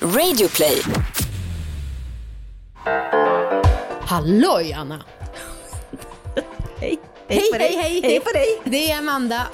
Radioplay. 0.00 0.82
Halloj 4.04 4.72
Anna! 4.72 5.04
Hej. 6.80 6.98
Hej, 7.28 7.42
dig. 7.52 7.58
hej, 7.58 7.76
hej. 7.76 8.00
Hej 8.02 8.20
på 8.20 8.30
dig. 8.32 8.60
Det 8.64 8.90
är 8.90 8.98
Amanda. 8.98 9.46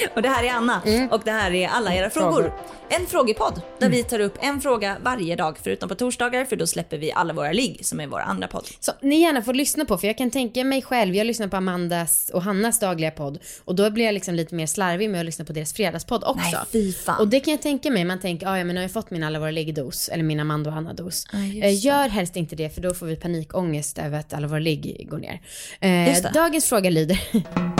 Och 0.14 0.22
det 0.22 0.28
här 0.28 0.44
är 0.44 0.50
Anna 0.50 0.82
och 1.10 1.20
det 1.24 1.30
här 1.30 1.54
är 1.54 1.68
alla 1.68 1.94
era 1.94 2.10
frågor. 2.10 2.42
Frågor. 2.42 2.52
En 2.92 3.06
frågepodd 3.06 3.62
där 3.78 3.88
vi 3.88 4.02
tar 4.02 4.20
upp 4.20 4.38
en 4.40 4.60
fråga 4.60 4.96
varje 5.02 5.36
dag 5.36 5.58
förutom 5.62 5.88
på 5.88 5.94
torsdagar 5.94 6.44
för 6.44 6.56
då 6.56 6.66
släpper 6.66 6.98
vi 6.98 7.12
alla 7.12 7.32
våra 7.32 7.52
ligg 7.52 7.86
som 7.86 8.00
är 8.00 8.06
vår 8.06 8.20
andra 8.20 8.48
podd. 8.48 8.66
Så 8.80 8.92
ni 9.02 9.20
gärna 9.20 9.42
får 9.42 9.54
lyssna 9.54 9.84
på, 9.84 9.98
för 9.98 10.06
jag 10.06 10.18
kan 10.18 10.30
tänka 10.30 10.64
mig 10.64 10.82
själv, 10.82 11.14
jag 11.14 11.26
lyssnar 11.26 11.48
på 11.48 11.56
Amandas 11.56 12.30
och 12.34 12.42
Hannas 12.42 12.80
dagliga 12.80 13.10
podd 13.10 13.38
och 13.64 13.74
då 13.74 13.90
blir 13.90 14.04
jag 14.04 14.14
liksom 14.14 14.34
lite 14.34 14.54
mer 14.54 14.66
slarvig 14.66 15.10
med 15.10 15.20
att 15.20 15.26
lyssna 15.26 15.44
på 15.44 15.52
deras 15.52 15.72
fredagspodd 15.72 16.24
också. 16.24 16.56
Nej, 16.56 16.66
fy 16.72 16.92
fan. 16.92 17.20
Och 17.20 17.28
det 17.28 17.40
kan 17.40 17.50
jag 17.50 17.62
tänka 17.62 17.90
mig, 17.90 18.04
man 18.04 18.20
tänker, 18.20 18.46
ah, 18.46 18.58
ja 18.58 18.64
men 18.64 18.74
nu 18.74 18.80
har 18.80 18.84
jag 18.84 18.92
fått 18.92 19.10
min 19.10 19.22
alla 19.22 19.38
våra 19.38 19.50
ligg-dos, 19.50 20.08
eller 20.08 20.24
min 20.24 20.40
Amanda 20.40 20.70
och 20.70 20.74
Hanna-dos. 20.74 21.24
Det. 21.60 21.70
gör 21.70 22.08
helst 22.08 22.36
inte 22.36 22.56
det, 22.56 22.70
för 22.70 22.80
då 22.80 22.94
får 22.94 23.06
vi 23.06 23.16
panikångest 23.16 23.98
över 23.98 24.18
att 24.18 24.32
alla 24.32 24.46
våra 24.46 24.58
ligg 24.58 25.08
går 25.10 25.18
ner. 25.18 25.40
Eh, 25.80 26.32
dagens 26.32 26.68
fråga 26.68 26.90
lyder 26.90 27.20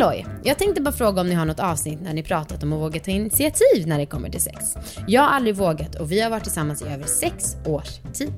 Halloj! 0.00 0.26
Jag 0.44 0.58
tänkte 0.58 0.80
bara 0.80 0.92
fråga 0.92 1.20
om 1.20 1.28
ni 1.28 1.34
har 1.34 1.44
något 1.44 1.60
avsnitt 1.60 2.00
när 2.00 2.14
ni 2.14 2.22
pratat 2.22 2.62
om 2.62 2.72
att 2.72 2.80
våga 2.80 3.00
ta 3.00 3.10
initiativ 3.10 3.86
när 3.86 3.98
det 3.98 4.06
kommer 4.06 4.30
till 4.30 4.40
sex. 4.40 4.58
Jag 5.06 5.22
har 5.22 5.28
aldrig 5.28 5.56
vågat 5.56 5.94
och 5.94 6.12
vi 6.12 6.20
har 6.20 6.30
varit 6.30 6.42
tillsammans 6.42 6.82
i 6.82 6.84
över 6.84 7.06
sex 7.06 7.56
års 7.66 7.88
tid. 8.14 8.32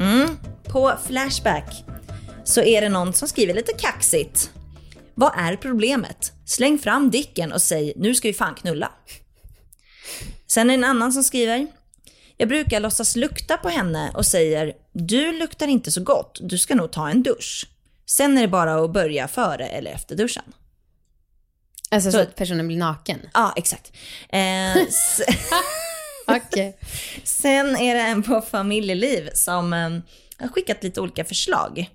Mm. 0.00 0.36
På 0.64 0.92
Flashback 1.06 1.84
så 2.44 2.60
är 2.60 2.80
det 2.80 2.88
någon 2.88 3.12
som 3.12 3.28
skriver 3.28 3.54
lite 3.54 3.72
kaxigt. 3.72 4.50
Vad 5.14 5.32
är 5.38 5.56
problemet? 5.56 6.32
Släng 6.44 6.78
fram 6.78 7.10
dicken 7.10 7.52
och 7.52 7.62
säg 7.62 7.92
nu 7.96 8.14
ska 8.14 8.28
vi 8.28 8.34
fan 8.34 8.54
knulla. 8.54 8.90
Sen 10.46 10.70
är 10.70 10.76
det 10.76 10.80
en 10.80 10.84
annan 10.84 11.12
som 11.12 11.24
skriver. 11.24 11.66
Jag 12.36 12.48
brukar 12.48 12.80
låtsas 12.80 13.16
lukta 13.16 13.56
på 13.56 13.68
henne 13.68 14.10
och 14.14 14.26
säger 14.26 14.72
du 14.92 15.32
luktar 15.32 15.66
inte 15.66 15.90
så 15.90 16.02
gott, 16.02 16.38
du 16.42 16.58
ska 16.58 16.74
nog 16.74 16.92
ta 16.92 17.08
en 17.08 17.22
dusch. 17.22 17.66
Sen 18.06 18.38
är 18.38 18.42
det 18.42 18.48
bara 18.48 18.74
att 18.84 18.92
börja 18.92 19.28
före 19.28 19.66
eller 19.66 19.90
efter 19.90 20.16
duschen. 20.16 20.42
Alltså 21.90 22.10
så, 22.10 22.16
Så- 22.16 22.22
att 22.22 22.34
personen 22.34 22.66
blir 22.66 22.76
naken? 22.78 23.18
Ja, 23.34 23.52
exakt. 23.56 23.92
Eh, 24.28 24.82
Okej. 26.36 26.78
Sen 27.24 27.76
är 27.76 27.94
det 27.94 28.00
en 28.00 28.22
på 28.22 28.40
familjeliv 28.40 29.30
som 29.34 29.72
eh, 29.72 29.90
har 30.38 30.48
skickat 30.48 30.82
lite 30.84 31.00
olika 31.00 31.24
förslag. 31.24 31.90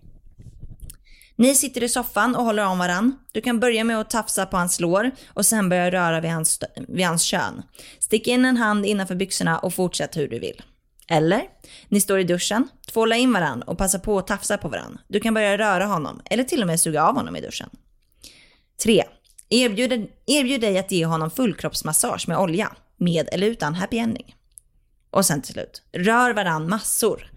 Ni 1.36 1.56
sitter 1.56 1.84
i 1.84 1.90
soffan 1.90 2.36
och 2.36 2.44
håller 2.44 2.66
om 2.66 2.78
varann. 2.80 3.18
Du 3.32 3.42
kan 3.42 3.60
börja 3.60 3.84
med 3.84 4.00
att 4.00 4.10
tafsa 4.10 4.46
på 4.46 4.58
hans 4.58 4.80
lår 4.80 5.12
och 5.34 5.46
sen 5.46 5.70
börja 5.70 5.92
röra 5.92 6.22
vid 6.22 6.32
hans, 6.32 6.60
vid 6.88 7.06
hans 7.06 7.23
kön. 7.23 7.62
Stick 8.00 8.28
in 8.28 8.46
en 8.46 8.58
hand 8.58 8.86
innanför 8.86 9.16
byxorna 9.16 9.60
och 9.60 9.73
fortsätt 9.73 10.18
hur 10.18 10.28
du 10.28 10.40
vill. 10.40 10.62
Eller, 11.12 11.44
ni 11.88 12.02
står 12.02 12.20
i 12.20 12.24
duschen, 12.24 12.68
tvåla 12.92 13.16
in 13.16 13.34
varann 13.34 13.62
och 13.62 13.78
passa 13.78 14.00
på 14.00 14.18
att 14.18 14.28
tafsa 14.28 14.58
på 14.58 14.68
varann. 14.68 14.98
Du 15.08 15.20
kan 15.20 15.34
börja 15.34 15.58
röra 15.58 15.86
honom 15.86 16.22
eller 16.26 16.44
till 16.44 16.62
och 16.62 16.68
med 16.68 16.80
suga 16.80 17.04
av 17.04 17.16
honom 17.16 17.36
i 17.36 17.42
duschen. 17.42 17.70
3. 18.84 19.04
Erbjud, 19.50 20.08
erbjud 20.28 20.62
dig 20.62 20.78
att 20.78 20.92
ge 20.92 21.06
honom 21.06 21.32
fullkroppsmassage 21.32 22.28
med 22.28 22.38
olja, 22.38 22.76
med 22.98 23.30
eller 23.32 23.48
utan 23.48 23.76
happy 23.76 23.98
ending. 23.98 24.36
Och 25.12 25.26
sen 25.26 25.42
till 25.42 25.54
slut, 25.54 25.82
rör 25.92 26.34
varann 26.34 26.70
massor. 26.70 27.32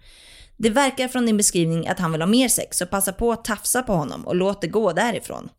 Det 0.57 0.69
verkar 0.69 1.07
från 1.07 1.25
din 1.25 1.37
beskrivning 1.37 1.87
att 1.87 1.99
han 1.99 2.11
vill 2.11 2.21
ha 2.21 2.27
mer 2.27 2.47
sex, 2.47 2.77
så 2.77 2.85
passa 2.85 3.13
på 3.13 3.31
att 3.31 3.45
tafsa 3.45 3.83
på 3.83 3.93
honom 3.93 4.27
och 4.27 4.35
låt 4.35 4.61
det 4.61 4.67
gå 4.67 4.93
därifrån. 4.93 5.49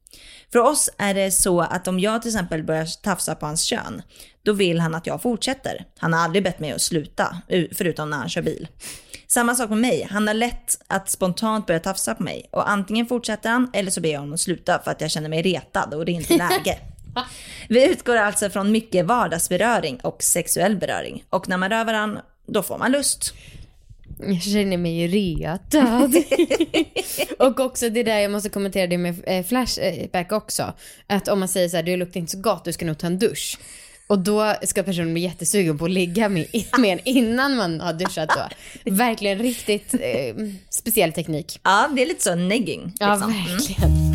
För 0.52 0.58
oss 0.58 0.90
är 0.98 1.14
det 1.14 1.30
så 1.30 1.60
att 1.60 1.88
om 1.88 2.00
jag 2.00 2.22
till 2.22 2.28
exempel 2.28 2.62
börjar 2.62 3.02
tafsa 3.02 3.34
på 3.34 3.46
hans 3.46 3.62
kön, 3.62 4.02
då 4.42 4.52
vill 4.52 4.80
han 4.80 4.94
att 4.94 5.06
jag 5.06 5.22
fortsätter. 5.22 5.84
Han 5.98 6.12
har 6.12 6.20
aldrig 6.20 6.44
bett 6.44 6.60
mig 6.60 6.72
att 6.72 6.82
sluta, 6.82 7.36
förutom 7.72 8.10
när 8.10 8.16
han 8.16 8.28
kör 8.28 8.42
bil. 8.42 8.68
Samma 9.26 9.54
sak 9.54 9.70
med 9.70 9.78
mig, 9.78 10.08
han 10.10 10.26
har 10.26 10.34
lätt 10.34 10.82
att 10.86 11.10
spontant 11.10 11.66
börja 11.66 11.80
tafsa 11.80 12.14
på 12.14 12.22
mig 12.22 12.48
och 12.50 12.70
antingen 12.70 13.06
fortsätter 13.06 13.50
han 13.50 13.70
eller 13.72 13.90
så 13.90 14.00
ber 14.00 14.12
jag 14.12 14.20
honom 14.20 14.38
sluta 14.38 14.80
för 14.84 14.90
att 14.90 15.00
jag 15.00 15.10
känner 15.10 15.28
mig 15.28 15.42
retad 15.42 15.94
och 15.94 16.04
det 16.04 16.12
är 16.12 16.14
inte 16.14 16.36
läge. 16.36 16.78
Vi 17.68 17.90
utgår 17.90 18.16
alltså 18.16 18.50
från 18.50 18.72
mycket 18.72 19.06
vardagsberöring 19.06 20.00
och 20.02 20.22
sexuell 20.22 20.76
beröring 20.76 21.24
och 21.30 21.48
när 21.48 21.56
man 21.56 21.70
rör 21.70 21.84
varandra, 21.84 22.22
då 22.46 22.62
får 22.62 22.78
man 22.78 22.92
lust. 22.92 23.34
Jag 24.18 24.42
känner 24.42 24.76
mig 24.76 25.00
ju 25.00 25.08
retad. 25.08 26.14
och 27.38 27.60
också 27.60 27.88
det 27.88 28.02
där, 28.02 28.18
jag 28.18 28.30
måste 28.30 28.48
kommentera 28.48 28.86
det 28.86 28.98
med 28.98 29.14
eh, 29.26 29.44
Flashback 29.44 30.32
också. 30.32 30.72
Att 31.06 31.28
om 31.28 31.38
man 31.38 31.48
säger 31.48 31.68
så 31.68 31.76
här, 31.76 31.82
du 31.82 31.96
luktar 31.96 32.20
inte 32.20 32.32
så 32.32 32.40
gott, 32.40 32.64
du 32.64 32.72
ska 32.72 32.84
nog 32.84 32.98
ta 32.98 33.06
en 33.06 33.18
dusch. 33.18 33.58
Och 34.06 34.18
då 34.18 34.54
ska 34.62 34.82
personen 34.82 35.12
bli 35.12 35.22
jättesugen 35.22 35.78
på 35.78 35.84
att 35.84 35.90
ligga 35.90 36.28
med, 36.28 36.46
med 36.78 36.92
en 36.92 37.00
innan 37.04 37.56
man 37.56 37.80
har 37.80 37.92
duschat 37.92 38.28
då. 38.28 38.48
Verkligen 38.90 39.38
riktigt 39.38 39.94
eh, 39.94 40.36
speciell 40.70 41.12
teknik. 41.12 41.60
Ja, 41.62 41.88
det 41.96 42.02
är 42.02 42.06
lite 42.06 42.22
så 42.22 42.34
negging. 42.34 42.92
Ja, 42.98 43.14
liksom. 43.14 43.32
Mm. 43.32 43.46
verkligen. 43.46 44.14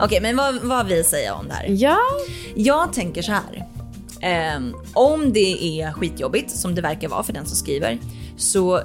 Okej, 0.00 0.20
men 0.20 0.36
vad, 0.36 0.54
vad 0.62 0.86
vill 0.86 1.04
säga 1.04 1.34
om 1.34 1.48
det 1.48 1.54
här? 1.54 1.66
Ja, 1.68 1.98
Jag 2.54 2.92
tänker 2.92 3.22
så 3.22 3.32
här. 3.32 3.63
Ehm, 4.24 4.74
om 4.94 5.32
det 5.32 5.80
är 5.80 5.92
skitjobbigt, 5.92 6.50
som 6.50 6.74
det 6.74 6.82
verkar 6.82 7.08
vara 7.08 7.22
för 7.22 7.32
den 7.32 7.46
som 7.46 7.56
skriver, 7.56 7.98
så 8.36 8.82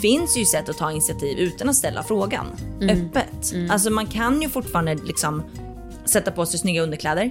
finns 0.00 0.36
ju 0.36 0.44
sätt 0.44 0.68
att 0.68 0.78
ta 0.78 0.90
initiativ 0.92 1.38
utan 1.38 1.68
att 1.68 1.76
ställa 1.76 2.02
frågan 2.02 2.46
öppet. 2.80 3.52
Alltså 3.70 3.90
man 3.90 4.06
kan 4.06 4.42
ju 4.42 4.48
fortfarande 4.48 4.94
liksom 4.94 5.42
sätta 6.04 6.30
på 6.30 6.46
sig 6.46 6.60
snygga 6.60 6.82
underkläder, 6.82 7.30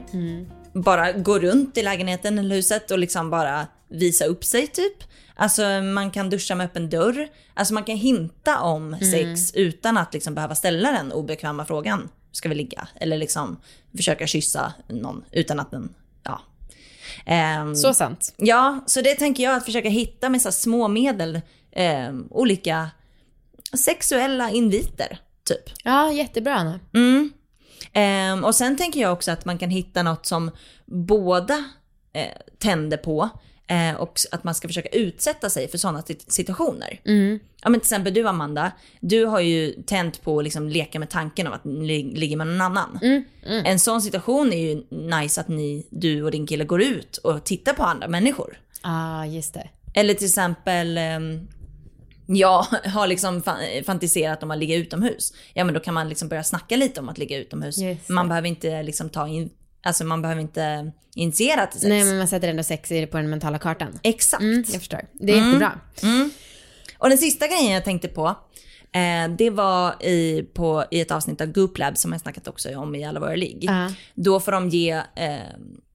bara 0.74 1.12
gå 1.12 1.40
runt 1.40 1.78
i 1.78 1.84
lägenheten 1.84 2.40
eller 2.40 2.56
huset 2.56 2.92
och 2.92 3.00
liksom 3.00 3.30
bara 3.30 3.68
visa 3.90 4.26
upp 4.26 4.44
sig 4.44 4.68
typ. 4.68 5.04
Alltså 5.36 5.62
man 5.82 6.12
kan 6.12 6.30
duscha 6.30 6.56
med 6.56 6.66
öppen 6.66 6.90
dörr. 6.90 7.28
Alltså 7.54 7.74
man 7.74 7.84
kan 7.84 7.96
hinta 7.98 8.60
om 8.62 8.96
sex 9.12 9.52
utan 9.54 9.98
att 9.98 10.14
liksom 10.14 10.36
behöva 10.36 10.56
ställa 10.56 10.92
den 10.92 11.12
obekväma 11.12 11.66
frågan. 11.66 12.10
Ska 12.32 12.50
vi 12.50 12.56
ligga? 12.56 12.88
Eller 12.96 13.18
liksom 13.18 13.58
försöka 13.98 14.28
kyssa 14.28 14.74
någon 14.88 15.24
utan 15.32 15.60
att 15.60 15.72
den, 15.72 15.94
Ehm, 17.26 17.76
så 17.76 17.94
sant. 17.94 18.34
Ja, 18.38 18.84
så 18.86 19.02
det 19.02 19.16
tänker 19.16 19.44
jag 19.44 19.56
att 19.56 19.66
försöka 19.66 19.90
hitta 19.90 20.30
med 20.30 20.42
så 20.42 20.52
små 20.52 20.88
medel, 20.88 21.42
eh, 21.72 22.14
olika 22.30 22.90
sexuella 23.74 24.50
inviter, 24.50 25.20
typ. 25.48 25.64
Ja, 25.84 26.12
jättebra 26.12 26.56
Anna. 26.56 26.80
Mm. 26.94 27.32
Ehm, 27.94 28.44
och 28.44 28.56
sen 28.56 28.78
tänker 28.78 29.02
jag 29.02 29.14
också 29.14 29.32
att 29.32 29.46
man 29.46 29.58
kan 29.58 29.70
hitta 29.70 30.04
något 30.04 30.26
som 30.26 30.52
båda 30.86 31.64
eh, 32.14 32.38
tänder 32.60 32.98
på 32.98 33.30
eh, 33.68 33.96
och 33.96 34.20
att 34.32 34.44
man 34.44 34.56
ska 34.56 34.68
försöka 34.68 34.90
utsätta 34.90 35.50
sig 35.50 35.68
för 35.68 35.78
sådana 35.78 36.02
sit- 36.02 36.26
situationer. 36.32 37.00
Ja 37.64 37.70
men 37.70 37.80
till 37.80 37.86
exempel 37.86 38.14
du 38.14 38.28
Amanda, 38.28 38.72
du 39.00 39.26
har 39.26 39.40
ju 39.40 39.72
tänt 39.72 40.22
på 40.24 40.38
att 40.38 40.44
liksom 40.44 40.70
leka 40.70 41.00
med 41.00 41.10
tanken 41.10 41.48
om 41.48 41.54
att 41.54 41.64
ni 41.66 41.88
lig- 41.88 42.18
ligger 42.18 42.38
med 42.38 42.48
någon 42.48 42.62
annan. 42.62 43.00
En 43.66 43.80
sån 43.80 44.02
situation 44.02 44.54
är 44.54 44.58
ju 44.70 44.84
nice 44.90 45.42
att 45.42 45.48
ni, 45.48 45.88
du 45.90 46.24
och 46.24 46.32
din 46.32 46.48
kille 46.48 46.64
går 46.66 46.82
ut 46.82 47.18
och 47.18 47.44
tittar 47.44 47.74
på 47.74 47.84
andra 47.84 48.08
människor. 48.08 48.58
Ja, 48.84 48.90
ah, 49.20 49.26
just 49.26 49.54
det. 49.54 49.70
Eller 49.94 50.14
till 50.14 50.28
exempel, 50.28 50.98
ehm, 50.98 51.48
jag 52.28 52.62
har 52.86 53.08
liksom 53.08 53.42
fa- 53.42 53.84
fantiserat 53.84 54.44
om 54.44 54.52
att 54.52 54.58
ligga 54.58 54.76
utomhus. 54.76 55.34
Ja 55.54 55.64
men 55.64 55.74
då 55.74 55.80
kan 55.80 55.94
man 55.94 56.10
liksom 56.10 56.28
börja 56.30 56.44
snacka 56.44 56.76
lite 56.76 57.00
om 57.00 57.10
att 57.10 57.18
ligga 57.18 57.38
utomhus. 57.38 57.78
Just. 57.78 58.10
Man 58.10 58.28
behöver 58.30 58.48
inte 58.48 58.84
liksom 58.84 59.10
ta 59.10 59.28
in, 59.28 59.50
alltså 59.84 60.04
man 60.04 60.22
behöver 60.22 60.42
inte 60.42 60.92
initiera 61.16 61.68
till 61.68 61.80
sex. 61.80 61.90
Nej, 61.90 62.04
men 62.04 62.18
man 62.18 62.28
sätter 62.28 62.48
ändå 62.48 62.64
sex 62.64 62.90
på 62.90 63.18
den 63.18 63.30
mentala 63.30 63.60
kartan. 63.60 64.00
Exakt. 64.04 64.42
Mm, 64.42 64.64
jag 64.68 64.80
förstår. 64.80 65.02
Det 65.14 65.34
är 65.34 65.46
jättebra. 65.46 65.80
Och 66.98 67.10
den 67.10 67.18
sista 67.18 67.48
grejen 67.48 67.72
jag 67.72 67.84
tänkte 67.86 68.08
på, 68.08 68.36
eh, 68.96 69.32
det 69.38 69.50
var 69.50 70.04
i, 70.04 70.44
på, 70.54 70.86
i 70.92 71.02
ett 71.02 71.12
avsnitt 71.12 71.42
av 71.42 71.48
Goop 71.48 71.78
Lab 71.78 71.98
som 71.98 72.12
jag 72.12 72.22
snackat 72.22 72.48
också 72.48 72.78
om 72.78 72.96
i 72.96 73.06
alla 73.06 73.20
våra 73.20 73.36
ligg. 73.36 73.64
Ja. 73.64 73.90
Då 74.16 74.40
får 74.40 74.52
de 74.52 74.70
ge, 74.70 74.92
eh, 75.16 75.40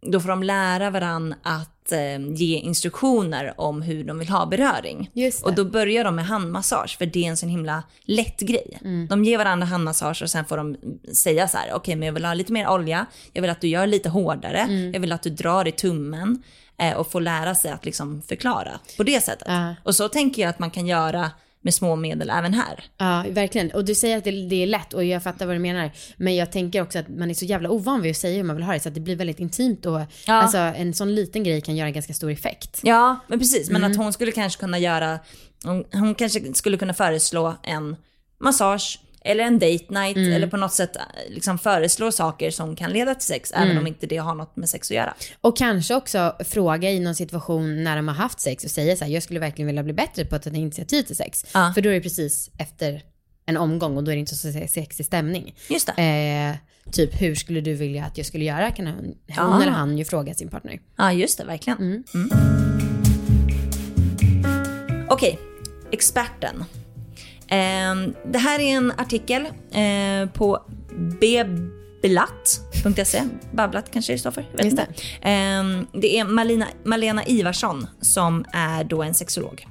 då 0.00 0.20
får 0.20 0.28
de 0.28 0.42
lära 0.42 0.90
varann 0.90 1.34
att 1.42 1.92
eh, 1.92 2.18
ge 2.34 2.56
instruktioner 2.56 3.54
om 3.60 3.82
hur 3.82 4.04
de 4.04 4.18
vill 4.18 4.28
ha 4.28 4.46
beröring. 4.46 5.10
Och 5.44 5.54
då 5.54 5.64
börjar 5.64 6.04
de 6.04 6.16
med 6.16 6.26
handmassage 6.26 6.98
för 6.98 7.06
det 7.06 7.24
är 7.24 7.28
en 7.28 7.36
sån 7.36 7.48
himla 7.48 7.82
lätt 8.04 8.40
grej. 8.40 8.78
De 9.08 9.24
ger 9.24 9.38
varandra 9.38 9.66
handmassage 9.66 10.22
och 10.22 10.30
sen 10.30 10.44
får 10.44 10.56
de 10.56 10.76
säga 11.14 11.48
så 11.48 11.58
här, 11.58 11.72
okej 11.74 11.96
men 11.96 12.06
jag 12.06 12.12
vill 12.12 12.24
ha 12.24 12.34
lite 12.34 12.52
mer 12.52 12.68
olja, 12.68 13.06
jag 13.32 13.42
vill 13.42 13.50
att 13.50 13.60
du 13.60 13.68
gör 13.68 13.86
lite 13.86 14.08
hårdare, 14.08 14.90
jag 14.92 15.00
vill 15.00 15.12
att 15.12 15.22
du 15.22 15.30
drar 15.30 15.68
i 15.68 15.72
tummen 15.72 16.42
eh, 16.78 16.92
och 16.96 17.10
får 17.10 17.20
lära 17.20 17.54
sig 17.54 17.70
att 17.70 17.84
liksom 17.84 18.22
förklara 18.22 18.80
på 18.96 19.02
det 19.02 19.20
sättet. 19.20 19.48
Ja. 19.48 19.74
Och 19.82 19.94
så 19.94 20.08
tänker 20.08 20.42
jag 20.42 20.48
att 20.48 20.58
man 20.58 20.70
kan 20.70 20.86
göra 20.86 21.30
med 21.60 21.74
små 21.74 21.96
medel 21.96 22.30
även 22.30 22.54
här. 22.54 22.84
Ja, 22.98 23.24
verkligen. 23.30 23.70
Och 23.70 23.84
du 23.84 23.94
säger 23.94 24.18
att 24.18 24.24
det, 24.24 24.48
det 24.48 24.62
är 24.62 24.66
lätt 24.66 24.92
och 24.94 25.04
jag 25.04 25.22
fattar 25.22 25.46
vad 25.46 25.54
du 25.54 25.60
menar. 25.60 25.90
Men 26.16 26.36
jag 26.36 26.52
tänker 26.52 26.82
också 26.82 26.98
att 26.98 27.08
man 27.08 27.30
är 27.30 27.34
så 27.34 27.44
jävla 27.44 27.70
ovan 27.70 28.02
vid 28.02 28.10
att 28.10 28.16
säga 28.16 28.36
hur 28.36 28.42
man 28.42 28.56
vill 28.56 28.64
ha 28.64 28.72
det 28.72 28.80
så 28.80 28.88
att 28.88 28.94
det 28.94 29.00
blir 29.00 29.16
väldigt 29.16 29.40
intimt 29.40 29.86
och 29.86 30.00
alltså 30.26 30.58
en 30.58 30.94
sån 30.94 31.14
liten 31.14 31.44
grej 31.44 31.60
kan 31.60 31.76
göra 31.76 31.90
ganska 31.90 32.14
stor 32.14 32.30
effekt. 32.30 32.80
Ja, 32.82 33.16
men 33.28 33.38
precis. 33.38 33.70
Men 33.70 33.84
att 33.84 33.96
hon 33.96 34.12
skulle 34.12 34.32
kanske 34.32 34.60
kunna 34.60 34.78
göra, 34.78 35.18
hon, 35.64 35.84
hon 35.92 36.14
kanske 36.14 36.54
skulle 36.54 36.76
kunna 36.76 36.94
föreslå 36.94 37.54
en 37.62 37.96
massage 38.38 39.00
eller 39.26 39.44
en 39.44 39.58
date 39.58 39.84
night 39.88 40.16
eller 40.16 40.46
på 40.46 40.56
något 40.56 40.72
sätt 40.72 40.96
eh, 40.96 41.02
liksom 41.28 41.58
föreslå 41.58 42.12
saker 42.12 42.50
som 42.50 42.76
kan 42.76 42.90
leda 42.90 43.14
till 43.14 43.26
sex 43.26 43.52
även 43.54 43.78
om 43.78 43.86
inte 43.86 44.06
det 44.06 44.16
har 44.16 44.34
något 44.34 44.56
med 44.56 44.68
sex 44.68 44.90
att 44.90 44.96
göra. 44.96 45.14
Och 45.40 45.56
kanske 45.56 45.94
också 45.94 46.36
fråga 46.44 46.90
i 46.90 47.00
någon 47.00 47.14
situation 47.14 47.84
när 47.84 47.96
de 47.96 48.08
har 48.08 48.14
haft 48.14 48.40
sex 48.40 48.64
och 48.64 48.70
säga 48.70 48.96
så 48.96 49.04
här, 49.04 49.12
jag 49.12 49.22
skulle 49.22 49.40
verkligen 49.40 49.66
vilja 49.66 49.82
bli 49.82 49.92
bättre 49.92 50.24
på 50.24 50.36
att 50.36 50.42
ta 50.42 50.50
initiativ 50.50 51.02
till 51.02 51.16
sex. 51.16 51.44
Ja. 51.54 51.72
För 51.74 51.80
då 51.80 51.88
är 51.88 51.94
det 51.94 52.00
precis 52.00 52.50
efter 52.58 53.02
en 53.46 53.56
omgång 53.56 53.96
och 53.96 54.04
då 54.04 54.10
är 54.10 54.14
det 54.16 54.20
inte 54.20 54.34
så 54.36 54.52
sexig 54.68 55.06
stämning. 55.06 55.54
Just 55.70 55.90
det. 55.96 56.02
Eh, 56.02 56.90
typ, 56.92 57.20
hur 57.20 57.34
skulle 57.34 57.60
du 57.60 57.74
vilja 57.74 58.04
att 58.04 58.16
jag 58.18 58.26
skulle 58.26 58.44
göra? 58.44 58.70
Kan 58.70 58.86
hon, 58.86 58.96
hon 59.04 59.14
Ja. 59.26 59.62
eller 59.62 59.72
han 59.72 59.98
ju 59.98 60.04
fråga 60.04 60.34
sin 60.34 60.48
partner. 60.48 60.78
Ja, 60.96 61.12
just 61.12 61.38
det, 61.38 61.44
verkligen. 61.44 61.78
Mm. 62.14 62.30
Okej, 65.08 65.38
experten. 65.90 66.64
Ehm, 67.48 68.14
det 68.32 68.38
här 68.38 68.58
är 68.58 68.76
en 68.76 68.92
artikel 68.98 69.46
eh, 69.70 70.30
på 70.32 70.62
bblatt.se. 72.02 73.22
Babblat 73.52 73.90
kanske 73.90 74.12
det 74.12 74.18
står 74.18 74.30
för. 74.30 74.48
Jag 74.50 74.56
vet 74.56 74.66
inte. 74.66 74.86
Ehm, 75.22 75.86
det 75.92 76.18
är 76.18 76.24
Malina, 76.24 76.66
Malena 76.84 77.24
Ivarsson 77.24 77.86
som 78.00 78.44
är 78.52 78.84
då 78.84 79.02
en 79.02 79.14
sexolog. 79.14 79.66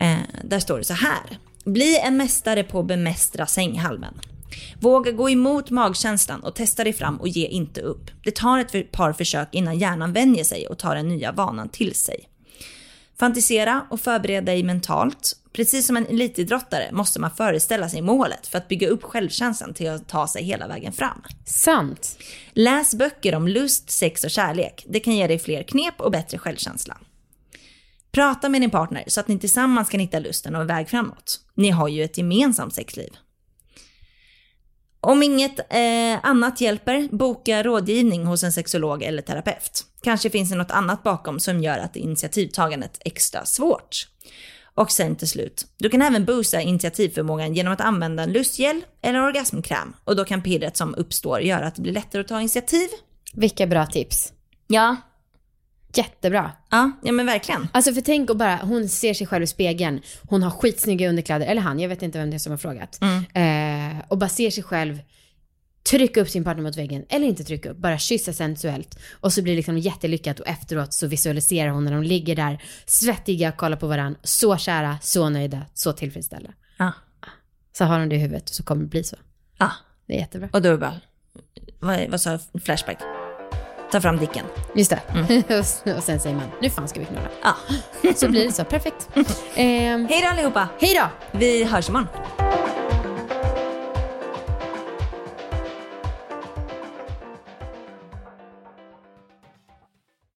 Eh, 0.00 0.16
där 0.44 0.58
står 0.58 0.78
det 0.78 0.84
så 0.84 0.94
här. 0.94 1.38
Bli 1.64 1.98
en 1.98 2.16
mästare 2.16 2.62
på 2.62 2.80
att 2.80 2.86
bemästra 2.86 3.46
sänghalmen. 3.46 4.14
Våga 4.80 5.12
gå 5.12 5.30
emot 5.30 5.70
magkänslan 5.70 6.40
och 6.40 6.54
testa 6.54 6.84
dig 6.84 6.92
fram 6.92 7.16
och 7.16 7.28
ge 7.28 7.46
inte 7.46 7.80
upp. 7.80 8.10
Det 8.24 8.34
tar 8.34 8.58
ett 8.58 8.92
par 8.92 9.12
försök 9.12 9.48
innan 9.52 9.78
hjärnan 9.78 10.12
vänjer 10.12 10.44
sig 10.44 10.66
och 10.66 10.78
tar 10.78 10.94
den 10.94 11.08
nya 11.08 11.32
vanan 11.32 11.68
till 11.68 11.94
sig. 11.94 12.28
Fantisera 13.18 13.86
och 13.90 14.00
förbereda 14.00 14.52
dig 14.52 14.62
mentalt. 14.62 15.36
Precis 15.56 15.86
som 15.86 15.96
en 15.96 16.06
elitidrottare 16.06 16.92
måste 16.92 17.20
man 17.20 17.30
föreställa 17.30 17.88
sig 17.88 18.02
målet 18.02 18.46
för 18.46 18.58
att 18.58 18.68
bygga 18.68 18.88
upp 18.88 19.02
självkänslan 19.02 19.74
till 19.74 19.90
att 19.90 20.08
ta 20.08 20.28
sig 20.28 20.44
hela 20.44 20.68
vägen 20.68 20.92
fram. 20.92 21.22
Sant. 21.44 22.18
Läs 22.52 22.94
böcker 22.94 23.34
om 23.34 23.48
lust, 23.48 23.90
sex 23.90 24.24
och 24.24 24.30
kärlek. 24.30 24.84
Det 24.88 25.00
kan 25.00 25.16
ge 25.16 25.26
dig 25.26 25.38
fler 25.38 25.62
knep 25.62 26.00
och 26.00 26.10
bättre 26.10 26.38
självkänsla. 26.38 26.98
Prata 28.12 28.48
med 28.48 28.60
din 28.60 28.70
partner 28.70 29.04
så 29.06 29.20
att 29.20 29.28
ni 29.28 29.38
tillsammans 29.38 29.88
kan 29.88 30.00
hitta 30.00 30.18
lusten 30.18 30.56
och 30.56 30.70
väg 30.70 30.88
framåt. 30.88 31.40
Ni 31.54 31.70
har 31.70 31.88
ju 31.88 32.04
ett 32.04 32.18
gemensamt 32.18 32.74
sexliv. 32.74 33.10
Om 35.00 35.22
inget 35.22 35.58
eh, 35.58 36.18
annat 36.22 36.60
hjälper, 36.60 37.08
boka 37.16 37.62
rådgivning 37.62 38.24
hos 38.24 38.42
en 38.42 38.52
sexolog 38.52 39.02
eller 39.02 39.22
terapeut. 39.22 39.84
Kanske 40.02 40.30
finns 40.30 40.50
det 40.50 40.56
något 40.56 40.70
annat 40.70 41.02
bakom 41.02 41.40
som 41.40 41.62
gör 41.62 41.78
att 41.78 41.96
initiativtagandet 41.96 42.98
är 43.04 43.10
extra 43.10 43.44
svårt. 43.44 44.06
Och 44.76 44.90
sen 44.90 45.16
till 45.16 45.28
slut, 45.28 45.66
du 45.78 45.88
kan 45.88 46.02
även 46.02 46.24
boosta 46.24 46.60
initiativförmågan 46.60 47.54
genom 47.54 47.72
att 47.72 47.80
använda 47.80 48.22
en 48.22 48.32
lustgel 48.32 48.80
eller 49.02 49.22
orgasmkräm. 49.22 49.92
Och 50.04 50.16
då 50.16 50.24
kan 50.24 50.42
pirret 50.42 50.76
som 50.76 50.94
uppstår 50.94 51.40
göra 51.40 51.66
att 51.66 51.74
det 51.74 51.82
blir 51.82 51.92
lättare 51.92 52.20
att 52.20 52.28
ta 52.28 52.40
initiativ. 52.40 52.88
Vilka 53.34 53.66
bra 53.66 53.86
tips. 53.86 54.32
Ja, 54.66 54.96
Jättebra. 55.94 56.52
ja, 56.70 56.90
ja 57.02 57.12
men 57.12 57.26
verkligen. 57.26 57.68
Alltså 57.72 57.92
för 57.94 58.00
tänk 58.00 58.30
och 58.30 58.36
bara, 58.36 58.56
hon 58.56 58.88
ser 58.88 59.14
sig 59.14 59.26
själv 59.26 59.44
i 59.44 59.46
spegeln, 59.46 60.00
hon 60.28 60.42
har 60.42 60.50
skitsnygga 60.50 61.08
underkläder, 61.08 61.46
eller 61.46 61.62
han, 61.62 61.80
jag 61.80 61.88
vet 61.88 62.02
inte 62.02 62.18
vem 62.18 62.30
det 62.30 62.36
är 62.36 62.38
som 62.38 62.50
har 62.50 62.58
frågat. 62.58 62.98
Eh, 63.34 64.04
och 64.08 64.18
bara 64.18 64.28
ser 64.28 64.50
sig 64.50 64.62
själv 64.64 64.98
trycka 65.90 66.20
upp 66.20 66.28
sin 66.28 66.44
partner 66.44 66.62
mot 66.62 66.76
väggen, 66.76 67.04
eller 67.08 67.26
inte 67.26 67.44
trycka 67.44 67.70
upp, 67.70 67.76
bara 67.76 67.98
kyssa 67.98 68.32
sensuellt. 68.32 68.98
Och 69.20 69.32
så 69.32 69.42
blir 69.42 69.52
det 69.52 69.56
liksom 69.56 69.78
jättelyckat 69.78 70.40
och 70.40 70.46
efteråt 70.48 70.94
så 70.94 71.06
visualiserar 71.06 71.70
hon 71.70 71.84
när 71.84 71.92
de 71.92 72.02
ligger 72.02 72.36
där, 72.36 72.62
svettiga, 72.86 73.52
kollar 73.52 73.76
på 73.76 73.86
varandra, 73.86 74.20
så 74.22 74.56
kära, 74.56 74.98
så 75.02 75.28
nöjda, 75.28 75.62
så 75.74 75.92
tillfredsställda. 75.92 76.50
Ja, 76.78 76.92
Så 77.78 77.84
har 77.84 77.98
hon 78.00 78.08
det 78.08 78.16
i 78.16 78.18
huvudet 78.18 78.48
så 78.48 78.62
kommer 78.62 78.82
det 78.82 78.88
bli 78.88 79.04
så. 79.04 79.16
ja. 79.58 79.70
Det 80.08 80.14
är 80.14 80.18
jättebra. 80.18 80.48
Och 80.52 80.62
då 80.62 80.68
är 80.68 80.72
det 80.72 80.78
bara, 80.78 81.00
vad, 81.80 82.10
vad 82.10 82.20
sa 82.20 82.38
flashback? 82.64 82.98
Ta 83.92 84.00
fram 84.00 84.16
dicken. 84.18 84.46
Just 84.76 84.90
det. 84.90 85.02
och 85.96 86.02
sen 86.02 86.20
säger 86.20 86.36
man, 86.36 86.48
nu 86.62 86.70
fan 86.70 86.88
ska 86.88 87.00
vi 87.00 87.06
knulla. 87.06 87.28
Ja. 87.42 87.54
Så 88.16 88.28
blir 88.28 88.44
det 88.46 88.52
så, 88.52 88.64
perfekt. 88.64 89.08
Eh, 89.56 89.62
Hej 89.98 90.20
då 90.22 90.28
allihopa! 90.28 90.68
hej 90.80 90.94
då! 90.94 91.38
Vi 91.38 91.64
hörs 91.64 91.88
imorgon. 91.88 92.08